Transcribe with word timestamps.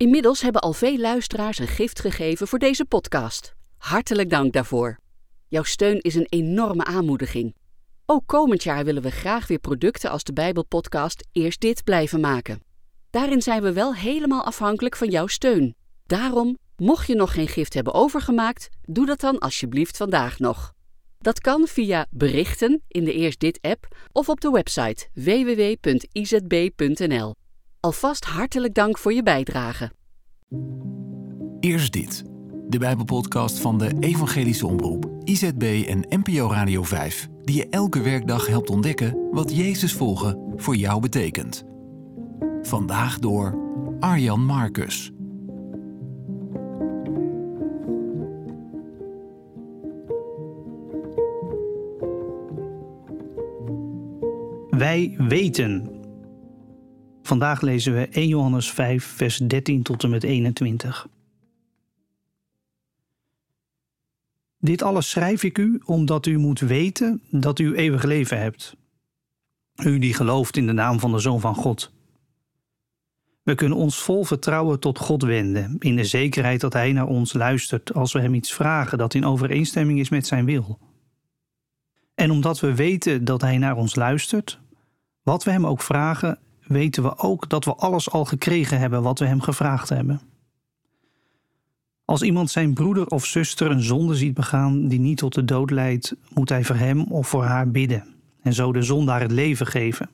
Inmiddels 0.00 0.40
hebben 0.40 0.60
al 0.60 0.72
veel 0.72 0.98
luisteraars 0.98 1.58
een 1.58 1.68
gift 1.68 2.00
gegeven 2.00 2.48
voor 2.48 2.58
deze 2.58 2.84
podcast. 2.84 3.54
Hartelijk 3.76 4.30
dank 4.30 4.52
daarvoor. 4.52 4.98
Jouw 5.48 5.62
steun 5.62 6.00
is 6.00 6.14
een 6.14 6.26
enorme 6.28 6.84
aanmoediging. 6.84 7.54
Ook 8.06 8.22
komend 8.26 8.62
jaar 8.62 8.84
willen 8.84 9.02
we 9.02 9.10
graag 9.10 9.46
weer 9.46 9.58
producten 9.58 10.10
als 10.10 10.24
de 10.24 10.32
Bijbelpodcast 10.32 11.26
Eerst 11.32 11.60
Dit 11.60 11.84
blijven 11.84 12.20
maken. 12.20 12.62
Daarin 13.10 13.42
zijn 13.42 13.62
we 13.62 13.72
wel 13.72 13.94
helemaal 13.94 14.44
afhankelijk 14.44 14.96
van 14.96 15.08
jouw 15.08 15.26
steun. 15.26 15.74
Daarom, 16.06 16.58
mocht 16.76 17.06
je 17.06 17.14
nog 17.14 17.32
geen 17.32 17.48
gift 17.48 17.74
hebben 17.74 17.94
overgemaakt, 17.94 18.68
doe 18.82 19.06
dat 19.06 19.20
dan 19.20 19.38
alsjeblieft 19.38 19.96
vandaag 19.96 20.38
nog. 20.38 20.72
Dat 21.18 21.40
kan 21.40 21.66
via 21.66 22.06
berichten 22.10 22.82
in 22.88 23.04
de 23.04 23.12
Eerst 23.12 23.40
Dit 23.40 23.58
app 23.60 23.96
of 24.12 24.28
op 24.28 24.40
de 24.40 24.50
website 24.50 25.08
www.izb.nl. 25.14 26.58
Alvast 27.80 28.24
hartelijk 28.24 28.74
dank 28.74 28.98
voor 28.98 29.12
je 29.12 29.22
bijdrage. 29.22 29.90
Eerst 31.60 31.92
dit. 31.92 32.22
De 32.68 32.78
Bijbelpodcast 32.78 33.58
van 33.58 33.78
de 33.78 33.96
Evangelische 34.00 34.66
Omroep, 34.66 35.10
IZB 35.24 35.84
en 35.88 36.04
NPO 36.08 36.50
Radio 36.50 36.82
5, 36.82 37.28
die 37.42 37.56
je 37.56 37.68
elke 37.68 38.00
werkdag 38.00 38.46
helpt 38.46 38.70
ontdekken 38.70 39.28
wat 39.30 39.56
Jezus 39.56 39.92
volgen 39.92 40.52
voor 40.56 40.76
jou 40.76 41.00
betekent. 41.00 41.64
Vandaag 42.62 43.18
door 43.18 43.58
Arjan 44.00 44.44
Marcus. 44.44 45.12
Wij 54.70 55.14
weten. 55.18 55.99
Vandaag 57.30 57.60
lezen 57.60 57.94
we 57.94 58.08
1 58.08 58.28
Johannes 58.28 58.70
5, 58.70 59.04
vers 59.04 59.36
13 59.36 59.82
tot 59.82 60.02
en 60.02 60.10
met 60.10 60.22
21. 60.22 61.08
Dit 64.58 64.82
alles 64.82 65.10
schrijf 65.10 65.42
ik 65.42 65.58
u 65.58 65.80
omdat 65.84 66.26
u 66.26 66.38
moet 66.38 66.60
weten 66.60 67.22
dat 67.30 67.58
u 67.58 67.74
eeuwig 67.74 68.02
leven 68.02 68.38
hebt. 68.38 68.76
U 69.82 69.98
die 69.98 70.14
gelooft 70.14 70.56
in 70.56 70.66
de 70.66 70.72
naam 70.72 71.00
van 71.00 71.12
de 71.12 71.18
Zoon 71.18 71.40
van 71.40 71.54
God. 71.54 71.92
We 73.42 73.54
kunnen 73.54 73.78
ons 73.78 73.98
vol 73.98 74.24
vertrouwen 74.24 74.80
tot 74.80 74.98
God 74.98 75.22
wenden, 75.22 75.76
in 75.78 75.96
de 75.96 76.04
zekerheid 76.04 76.60
dat 76.60 76.72
Hij 76.72 76.92
naar 76.92 77.08
ons 77.08 77.32
luistert 77.32 77.94
als 77.94 78.12
we 78.12 78.20
Hem 78.20 78.34
iets 78.34 78.52
vragen 78.52 78.98
dat 78.98 79.14
in 79.14 79.24
overeenstemming 79.24 79.98
is 79.98 80.08
met 80.08 80.26
Zijn 80.26 80.44
wil. 80.44 80.78
En 82.14 82.30
omdat 82.30 82.60
we 82.60 82.74
weten 82.74 83.24
dat 83.24 83.40
Hij 83.40 83.58
naar 83.58 83.76
ons 83.76 83.94
luistert, 83.94 84.60
wat 85.22 85.44
we 85.44 85.50
Hem 85.50 85.66
ook 85.66 85.82
vragen, 85.82 86.38
weten 86.70 87.02
we 87.02 87.18
ook 87.18 87.48
dat 87.48 87.64
we 87.64 87.74
alles 87.74 88.10
al 88.10 88.24
gekregen 88.24 88.78
hebben 88.78 89.02
wat 89.02 89.18
we 89.18 89.26
Hem 89.26 89.40
gevraagd 89.40 89.88
hebben. 89.88 90.20
Als 92.04 92.22
iemand 92.22 92.50
zijn 92.50 92.74
broeder 92.74 93.06
of 93.06 93.24
zuster 93.24 93.70
een 93.70 93.82
zonde 93.82 94.14
ziet 94.14 94.34
begaan 94.34 94.88
die 94.88 95.00
niet 95.00 95.18
tot 95.18 95.34
de 95.34 95.44
dood 95.44 95.70
leidt, 95.70 96.14
moet 96.34 96.48
hij 96.48 96.64
voor 96.64 96.76
hem 96.76 97.02
of 97.02 97.28
voor 97.28 97.44
haar 97.44 97.70
bidden 97.70 98.14
en 98.42 98.52
zo 98.52 98.72
de 98.72 98.82
zondaar 98.82 99.20
het 99.20 99.30
leven 99.30 99.66
geven. 99.66 100.10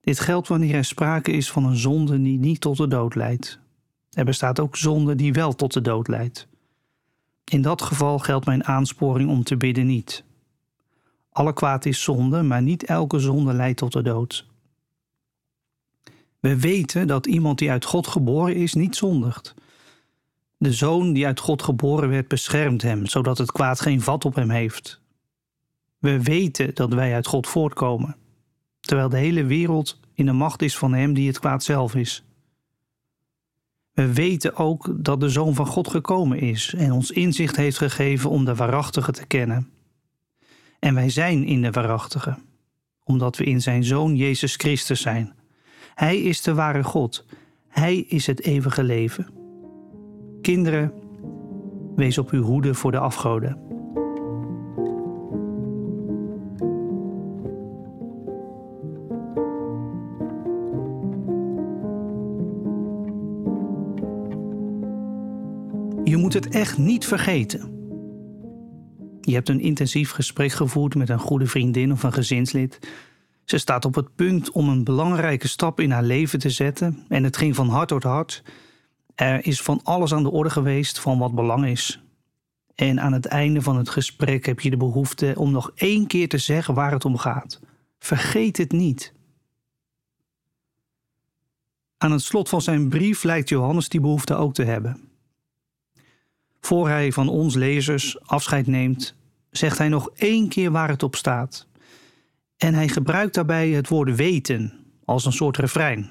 Dit 0.00 0.20
geldt 0.20 0.48
wanneer 0.48 0.74
er 0.74 0.84
sprake 0.84 1.32
is 1.32 1.50
van 1.50 1.64
een 1.64 1.76
zonde 1.76 2.22
die 2.22 2.38
niet 2.38 2.60
tot 2.60 2.76
de 2.76 2.88
dood 2.88 3.14
leidt. 3.14 3.58
Er 4.10 4.24
bestaat 4.24 4.60
ook 4.60 4.76
zonde 4.76 5.14
die 5.14 5.32
wel 5.32 5.54
tot 5.54 5.72
de 5.72 5.80
dood 5.80 6.08
leidt. 6.08 6.48
In 7.44 7.62
dat 7.62 7.82
geval 7.82 8.18
geldt 8.18 8.46
mijn 8.46 8.64
aansporing 8.64 9.30
om 9.30 9.44
te 9.44 9.56
bidden 9.56 9.86
niet. 9.86 10.24
Alle 11.30 11.52
kwaad 11.52 11.84
is 11.84 12.02
zonde, 12.02 12.42
maar 12.42 12.62
niet 12.62 12.84
elke 12.84 13.18
zonde 13.18 13.52
leidt 13.52 13.78
tot 13.78 13.92
de 13.92 14.02
dood. 14.02 14.50
We 16.42 16.60
weten 16.60 17.06
dat 17.06 17.26
iemand 17.26 17.58
die 17.58 17.70
uit 17.70 17.84
God 17.84 18.06
geboren 18.06 18.54
is 18.54 18.74
niet 18.74 18.96
zondigt. 18.96 19.54
De 20.56 20.72
zoon 20.72 21.12
die 21.12 21.26
uit 21.26 21.40
God 21.40 21.62
geboren 21.62 22.08
werd 22.08 22.28
beschermt 22.28 22.82
hem, 22.82 23.06
zodat 23.06 23.38
het 23.38 23.52
kwaad 23.52 23.80
geen 23.80 24.00
vat 24.00 24.24
op 24.24 24.34
hem 24.34 24.50
heeft. 24.50 25.00
We 25.98 26.22
weten 26.22 26.74
dat 26.74 26.92
wij 26.92 27.14
uit 27.14 27.26
God 27.26 27.46
voortkomen, 27.46 28.16
terwijl 28.80 29.08
de 29.08 29.16
hele 29.16 29.44
wereld 29.44 30.00
in 30.14 30.26
de 30.26 30.32
macht 30.32 30.62
is 30.62 30.78
van 30.78 30.92
hem 30.92 31.14
die 31.14 31.26
het 31.26 31.38
kwaad 31.38 31.62
zelf 31.62 31.94
is. 31.94 32.24
We 33.92 34.12
weten 34.12 34.56
ook 34.56 35.04
dat 35.04 35.20
de 35.20 35.28
Zoon 35.28 35.54
van 35.54 35.66
God 35.66 35.88
gekomen 35.88 36.38
is 36.38 36.74
en 36.74 36.92
ons 36.92 37.10
inzicht 37.10 37.56
heeft 37.56 37.78
gegeven 37.78 38.30
om 38.30 38.44
de 38.44 38.54
waarachtige 38.54 39.12
te 39.12 39.26
kennen. 39.26 39.70
En 40.78 40.94
wij 40.94 41.10
zijn 41.10 41.44
in 41.44 41.62
de 41.62 41.70
waarachtige, 41.70 42.38
omdat 43.04 43.36
we 43.36 43.44
in 43.44 43.60
zijn 43.60 43.84
Zoon 43.84 44.16
Jezus 44.16 44.56
Christus 44.56 45.00
zijn. 45.00 45.40
Hij 45.94 46.20
is 46.20 46.42
de 46.42 46.54
ware 46.54 46.84
God, 46.84 47.26
Hij 47.68 47.96
is 47.96 48.26
het 48.26 48.42
eeuwige 48.42 48.82
leven. 48.82 49.26
Kinderen, 50.40 50.92
wees 51.96 52.18
op 52.18 52.30
uw 52.30 52.42
hoede 52.42 52.74
voor 52.74 52.90
de 52.90 52.98
afgoden. 52.98 53.70
Je 66.04 66.16
moet 66.16 66.32
het 66.32 66.48
echt 66.48 66.78
niet 66.78 67.06
vergeten. 67.06 67.80
Je 69.20 69.34
hebt 69.34 69.48
een 69.48 69.60
intensief 69.60 70.10
gesprek 70.10 70.52
gevoerd 70.52 70.94
met 70.94 71.08
een 71.08 71.18
goede 71.18 71.46
vriendin 71.46 71.92
of 71.92 72.02
een 72.02 72.12
gezinslid. 72.12 72.78
Ze 73.44 73.58
staat 73.58 73.84
op 73.84 73.94
het 73.94 74.14
punt 74.14 74.50
om 74.50 74.68
een 74.68 74.84
belangrijke 74.84 75.48
stap 75.48 75.80
in 75.80 75.90
haar 75.90 76.02
leven 76.02 76.38
te 76.38 76.50
zetten 76.50 77.04
en 77.08 77.24
het 77.24 77.36
ging 77.36 77.54
van 77.54 77.68
hart 77.68 77.88
tot 77.88 78.02
hart. 78.02 78.42
Er 79.14 79.46
is 79.46 79.62
van 79.62 79.80
alles 79.82 80.14
aan 80.14 80.22
de 80.22 80.30
orde 80.30 80.50
geweest 80.50 80.98
van 80.98 81.18
wat 81.18 81.34
belang 81.34 81.66
is. 81.66 82.02
En 82.74 83.00
aan 83.00 83.12
het 83.12 83.26
einde 83.26 83.62
van 83.62 83.76
het 83.76 83.88
gesprek 83.88 84.46
heb 84.46 84.60
je 84.60 84.70
de 84.70 84.76
behoefte 84.76 85.34
om 85.36 85.50
nog 85.50 85.70
één 85.74 86.06
keer 86.06 86.28
te 86.28 86.38
zeggen 86.38 86.74
waar 86.74 86.92
het 86.92 87.04
om 87.04 87.16
gaat. 87.16 87.60
Vergeet 87.98 88.56
het 88.56 88.72
niet. 88.72 89.12
Aan 91.98 92.12
het 92.12 92.22
slot 92.22 92.48
van 92.48 92.62
zijn 92.62 92.88
brief 92.88 93.22
lijkt 93.22 93.48
Johannes 93.48 93.88
die 93.88 94.00
behoefte 94.00 94.34
ook 94.34 94.54
te 94.54 94.64
hebben. 94.64 95.00
Voor 96.60 96.88
hij 96.88 97.12
van 97.12 97.28
ons 97.28 97.54
lezers 97.54 98.20
afscheid 98.20 98.66
neemt, 98.66 99.14
zegt 99.50 99.78
hij 99.78 99.88
nog 99.88 100.10
één 100.14 100.48
keer 100.48 100.70
waar 100.70 100.88
het 100.88 101.02
op 101.02 101.16
staat. 101.16 101.66
En 102.62 102.74
hij 102.74 102.88
gebruikt 102.88 103.34
daarbij 103.34 103.68
het 103.68 103.88
woord 103.88 104.16
weten 104.16 104.72
als 105.04 105.24
een 105.24 105.32
soort 105.32 105.56
refrein. 105.56 106.10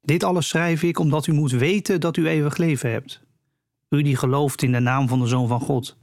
Dit 0.00 0.24
alles 0.24 0.48
schrijf 0.48 0.82
ik 0.82 0.98
omdat 0.98 1.26
u 1.26 1.32
moet 1.32 1.50
weten 1.50 2.00
dat 2.00 2.16
u 2.16 2.28
eeuwig 2.28 2.56
leven 2.56 2.90
hebt. 2.90 3.20
U 3.88 4.02
die 4.02 4.16
gelooft 4.16 4.62
in 4.62 4.72
de 4.72 4.78
naam 4.78 5.08
van 5.08 5.20
de 5.20 5.26
Zoon 5.26 5.48
van 5.48 5.60
God. 5.60 5.96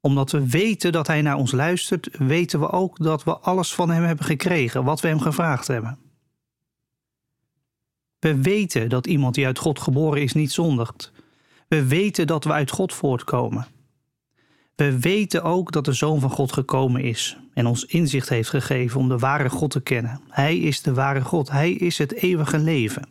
Omdat 0.00 0.30
we 0.30 0.48
weten 0.48 0.92
dat 0.92 1.06
Hij 1.06 1.22
naar 1.22 1.36
ons 1.36 1.52
luistert, 1.52 2.08
weten 2.18 2.60
we 2.60 2.70
ook 2.70 2.98
dat 2.98 3.24
we 3.24 3.38
alles 3.38 3.74
van 3.74 3.90
Hem 3.90 4.02
hebben 4.02 4.24
gekregen 4.24 4.84
wat 4.84 5.00
we 5.00 5.08
Hem 5.08 5.20
gevraagd 5.20 5.66
hebben. 5.66 5.98
We 8.18 8.40
weten 8.40 8.88
dat 8.88 9.06
iemand 9.06 9.34
die 9.34 9.46
uit 9.46 9.58
God 9.58 9.80
geboren 9.80 10.22
is 10.22 10.32
niet 10.32 10.52
zondigt. 10.52 11.12
We 11.68 11.86
weten 11.86 12.26
dat 12.26 12.44
we 12.44 12.52
uit 12.52 12.70
God 12.70 12.94
voortkomen. 12.94 13.66
We 14.80 14.98
weten 14.98 15.42
ook 15.42 15.72
dat 15.72 15.84
de 15.84 15.92
Zoon 15.92 16.20
van 16.20 16.30
God 16.30 16.52
gekomen 16.52 17.02
is 17.02 17.36
en 17.54 17.66
ons 17.66 17.84
inzicht 17.84 18.28
heeft 18.28 18.48
gegeven 18.48 19.00
om 19.00 19.08
de 19.08 19.18
ware 19.18 19.50
God 19.50 19.70
te 19.70 19.80
kennen. 19.80 20.20
Hij 20.28 20.58
is 20.58 20.82
de 20.82 20.94
ware 20.94 21.20
God, 21.20 21.50
Hij 21.50 21.72
is 21.72 21.98
het 21.98 22.12
eeuwige 22.12 22.58
leven. 22.58 23.08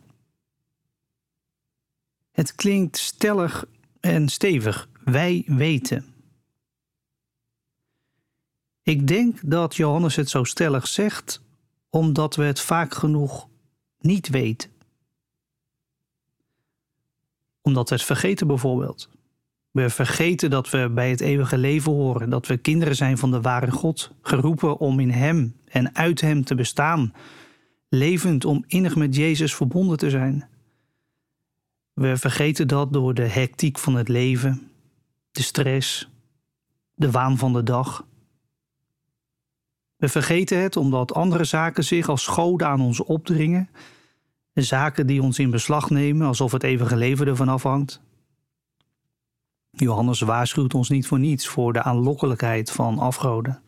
Het 2.32 2.54
klinkt 2.54 2.98
stellig 2.98 3.66
en 4.00 4.28
stevig. 4.28 4.88
Wij 5.04 5.42
weten. 5.46 6.14
Ik 8.82 9.06
denk 9.06 9.38
dat 9.42 9.76
Johannes 9.76 10.16
het 10.16 10.28
zo 10.28 10.44
stellig 10.44 10.86
zegt 10.86 11.42
omdat 11.90 12.36
we 12.36 12.42
het 12.42 12.60
vaak 12.60 12.94
genoeg 12.94 13.48
niet 14.00 14.28
weten. 14.28 14.70
Omdat 17.60 17.88
we 17.88 17.94
het 17.94 18.04
vergeten 18.04 18.46
bijvoorbeeld. 18.46 19.08
We 19.70 19.90
vergeten 19.90 20.50
dat 20.50 20.70
we 20.70 20.90
bij 20.94 21.10
het 21.10 21.20
eeuwige 21.20 21.58
leven 21.58 21.92
horen, 21.92 22.30
dat 22.30 22.46
we 22.46 22.56
kinderen 22.56 22.96
zijn 22.96 23.18
van 23.18 23.30
de 23.30 23.40
ware 23.40 23.70
God, 23.70 24.10
geroepen 24.22 24.78
om 24.78 25.00
in 25.00 25.10
Hem 25.10 25.56
en 25.64 25.94
uit 25.94 26.20
Hem 26.20 26.44
te 26.44 26.54
bestaan, 26.54 27.14
levend 27.88 28.44
om 28.44 28.64
innig 28.66 28.96
met 28.96 29.16
Jezus 29.16 29.54
verbonden 29.54 29.98
te 29.98 30.10
zijn. 30.10 30.48
We 31.92 32.16
vergeten 32.16 32.68
dat 32.68 32.92
door 32.92 33.14
de 33.14 33.26
hectiek 33.26 33.78
van 33.78 33.94
het 33.94 34.08
leven, 34.08 34.70
de 35.32 35.42
stress, 35.42 36.08
de 36.94 37.10
waan 37.10 37.38
van 37.38 37.52
de 37.52 37.62
dag. 37.62 38.06
We 39.96 40.08
vergeten 40.08 40.62
het 40.62 40.76
omdat 40.76 41.14
andere 41.14 41.44
zaken 41.44 41.84
zich 41.84 42.08
als 42.08 42.26
goden 42.26 42.66
aan 42.66 42.80
ons 42.80 43.00
opdringen, 43.00 43.68
zaken 44.54 45.06
die 45.06 45.22
ons 45.22 45.38
in 45.38 45.50
beslag 45.50 45.90
nemen 45.90 46.26
alsof 46.26 46.52
het 46.52 46.62
eeuwige 46.62 46.96
leven 46.96 47.26
ervan 47.26 47.48
afhangt. 47.48 48.00
Johannes 49.70 50.20
waarschuwt 50.20 50.74
ons 50.74 50.88
niet 50.88 51.06
voor 51.06 51.18
niets 51.18 51.48
voor 51.48 51.72
de 51.72 51.82
aanlokkelijkheid 51.82 52.70
van 52.70 52.98
afgoden. 52.98 53.62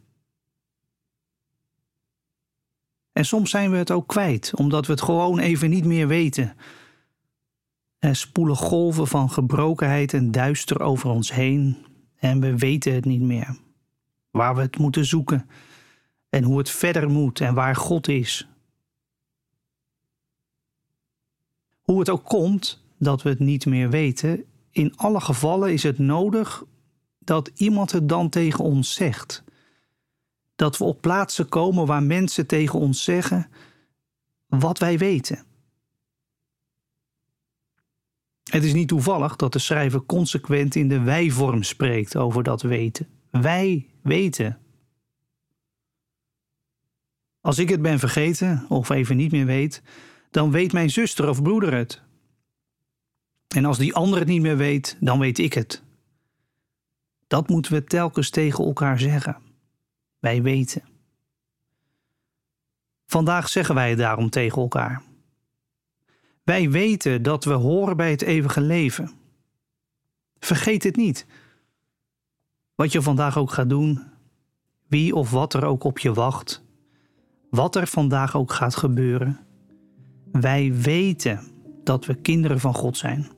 En 3.13 3.25
soms 3.25 3.51
zijn 3.51 3.71
we 3.71 3.77
het 3.77 3.91
ook 3.91 4.07
kwijt, 4.07 4.55
omdat 4.55 4.87
we 4.87 4.93
het 4.93 5.03
gewoon 5.03 5.39
even 5.39 5.71
niet 5.71 5.85
meer 5.85 6.09
weten. 6.09 6.57
Er 7.99 8.17
spoelen 8.17 8.57
golven 8.57 9.07
van 9.07 9.31
gebrokenheid 9.31 10.15
en 10.15 10.31
duister 10.31 10.81
over 10.81 11.11
ons 11.11 11.33
heen 11.33 11.87
en 12.17 12.41
we 12.41 12.57
weten 12.57 12.95
het 12.95 13.05
niet 13.05 13.21
meer. 13.21 13.57
Waar 14.31 14.55
we 14.55 14.61
het 14.61 14.79
moeten 14.79 15.05
zoeken 15.05 15.49
en 16.29 16.43
hoe 16.43 16.59
het 16.59 16.71
verder 16.71 17.11
moet 17.11 17.41
en 17.41 17.55
waar 17.55 17.77
God 17.77 18.09
is. 18.09 18.49
Hoe 21.83 21.99
het 21.99 22.11
ook 22.11 22.25
komt 22.25 22.85
dat 22.99 23.23
we 23.23 23.29
het 23.29 23.39
niet 23.39 23.67
meer 23.67 23.91
weten, 23.91 24.45
in 24.73 24.97
alle 24.97 25.21
gevallen 25.21 25.73
is 25.73 25.83
het 25.83 25.99
nodig 25.99 26.65
dat 27.19 27.51
iemand 27.55 27.93
het 27.93 28.09
dan 28.09 28.29
tegen 28.29 28.65
ons 28.65 28.95
zegt. 28.95 29.45
Dat 30.57 30.79
we 30.79 30.85
op 30.85 31.01
plaatsen 31.01 31.49
komen 31.49 31.87
waar 31.87 32.03
mensen 32.03 32.47
tegen 32.47 32.79
ons 32.79 33.05
zeggen 33.05 33.51
wat 34.47 34.79
wij 34.79 34.99
weten. 34.99 35.45
Het 38.51 38.65
is 38.65 38.73
niet 38.73 38.89
toevallig 38.89 39.37
dat 39.37 39.53
de 39.53 39.59
schrijver 39.59 40.03
consequent 40.03 40.75
in 40.75 40.89
de 40.89 41.01
wij-vorm 41.01 41.63
spreekt 41.63 42.17
over 42.17 42.43
dat 42.43 42.63
weten. 42.63 43.09
Wij 43.31 43.87
weten. 44.03 44.59
Als 47.41 47.59
ik 47.59 47.69
het 47.69 47.83
ben 47.83 47.99
vergeten 47.99 48.67
of 48.69 48.91
even 48.91 49.17
niet 49.17 49.33
meer 49.33 49.47
weet, 49.47 49.83
dan 50.31 50.51
weet 50.51 50.73
mijn 50.73 50.91
zuster 50.91 51.29
of 51.29 51.43
broeder 51.43 51.75
het. 51.75 52.03
En 53.55 53.65
als 53.65 53.79
die 53.79 53.95
ander 53.95 54.19
het 54.19 54.29
niet 54.29 54.43
meer 54.43 54.57
weet, 54.57 54.97
dan 55.01 55.19
weet 55.19 55.39
ik 55.39 55.53
het. 55.53 55.83
Dat 57.27 57.49
moeten 57.49 57.73
we 57.73 57.85
telkens 57.85 58.31
tegen 58.31 58.65
elkaar 58.65 58.99
zeggen. 58.99 59.37
Wij 60.19 60.43
weten. 60.43 60.83
Vandaag 63.07 63.49
zeggen 63.49 63.75
wij 63.75 63.89
het 63.89 63.99
daarom 63.99 64.31
tegen 64.31 64.63
elkaar. 64.63 65.03
Wij 66.43 66.71
weten 66.71 67.23
dat 67.23 67.45
we 67.45 67.53
horen 67.53 67.97
bij 67.97 68.11
het 68.11 68.23
eeuwige 68.23 68.61
leven. 68.61 69.11
Vergeet 70.39 70.83
het 70.83 70.97
niet. 70.97 71.27
Wat 72.75 72.93
je 72.93 73.03
vandaag 73.03 73.39
ook 73.39 73.51
gaat 73.51 73.69
doen, 73.69 74.03
wie 74.87 75.15
of 75.15 75.31
wat 75.31 75.55
er 75.55 75.65
ook 75.65 75.85
op 75.85 75.99
je 75.99 76.13
wacht, 76.13 76.63
wat 77.51 77.77
er 77.77 77.87
vandaag 77.87 78.37
ook 78.37 78.53
gaat 78.53 78.77
gebeuren, 78.77 79.41
wij 80.33 80.75
weten 80.75 81.53
dat 81.85 82.07
we 82.07 82.15
kinderen 82.15 82.61
van 82.61 82.75
God 82.75 82.97
zijn. 82.97 83.31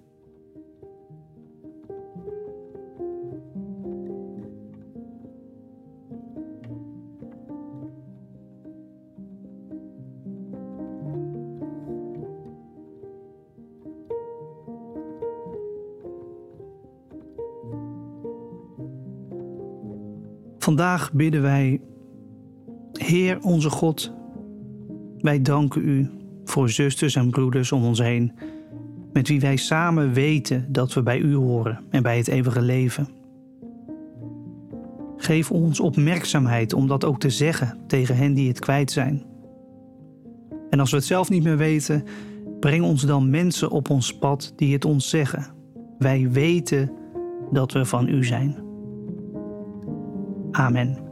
Vandaag 20.65 21.13
bidden 21.13 21.43
wij, 21.43 21.81
Heer 22.93 23.39
onze 23.41 23.71
God, 23.71 24.13
wij 25.19 25.43
danken 25.43 25.89
U 25.89 26.11
voor 26.45 26.71
zusters 26.71 27.17
en 27.17 27.31
broeders 27.31 27.73
om 27.73 27.85
ons 27.85 27.99
heen, 27.99 28.33
met 29.13 29.29
wie 29.29 29.41
wij 29.41 29.57
samen 29.57 30.13
weten 30.13 30.73
dat 30.73 30.95
we 30.95 31.03
bij 31.03 31.19
U 31.19 31.35
horen 31.35 31.81
en 31.91 32.03
bij 32.03 32.17
het 32.17 32.29
eeuwige 32.29 32.63
leven. 32.63 33.09
Geef 35.17 35.51
ons 35.51 35.81
opmerkzaamheid 35.81 36.73
om 36.73 36.87
dat 36.87 37.05
ook 37.05 37.21
te 37.21 37.31
zeggen 37.31 37.79
tegen 37.87 38.17
hen 38.17 38.35
die 38.35 38.49
het 38.49 38.59
kwijt 38.59 38.91
zijn. 38.91 39.23
En 40.71 40.81
als 40.81 40.91
we 40.91 40.97
het 40.97 41.07
zelf 41.07 41.31
niet 41.31 41.45
meer 41.45 41.57
weten, 41.57 42.05
breng 42.61 42.85
ons 42.85 43.03
dan 43.03 43.31
mensen 43.31 43.71
op 43.71 43.91
ons 43.91 44.19
pad 44.19 44.53
die 44.57 44.73
het 44.73 44.85
ons 44.85 45.09
zeggen. 45.09 45.47
Wij 45.99 46.31
weten 46.31 46.91
dat 47.51 47.73
we 47.73 47.85
van 47.85 48.09
U 48.09 48.25
zijn. 48.25 48.64
Amen. 50.57 51.04